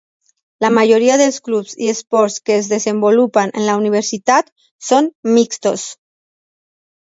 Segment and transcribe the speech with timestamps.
[0.63, 4.51] La majoria dels clubs i esports que es desenvolupen en la universitat
[4.89, 5.89] són mixtos.